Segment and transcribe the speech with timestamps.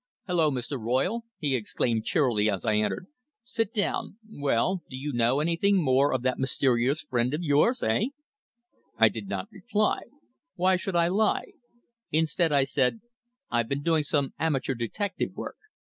[0.27, 0.81] "Hulloa, Mr.
[0.83, 3.05] Royle!" he exclaimed cheerily as I entered.
[3.43, 8.05] "Sit down well, do you know anything more of that mysterious friend of yours eh?"
[8.97, 9.99] I did not reply.
[10.55, 11.51] Why should I lie?
[12.09, 13.01] Instead, I said:
[13.51, 15.57] "I've been doing some amateur detective work.